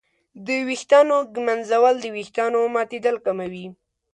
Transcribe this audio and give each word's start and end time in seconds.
د 0.45 0.47
ویښتانو 0.67 1.17
ږمنځول 1.35 1.95
د 1.99 2.05
ویښتانو 2.15 2.59
ماتېدل 2.75 3.15
کموي. 3.25 3.65